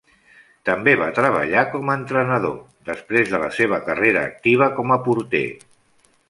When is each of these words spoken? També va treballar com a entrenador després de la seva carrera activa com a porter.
També 0.69 0.93
va 1.01 1.09
treballar 1.17 1.65
com 1.73 1.91
a 1.93 1.97
entrenador 2.01 2.55
després 2.89 3.29
de 3.35 3.43
la 3.45 3.51
seva 3.59 3.81
carrera 3.91 4.25
activa 4.31 4.71
com 4.81 4.97
a 4.97 4.99
porter. 5.11 5.45